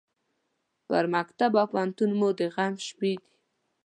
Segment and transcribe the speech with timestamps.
[0.87, 3.27] پر مکتب او پوهنتون مو د غم شپې دي